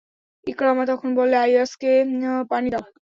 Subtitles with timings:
[0.47, 1.91] ইকরামা তখন বললেন, আইয়াসকে
[2.51, 2.83] পানি দাও।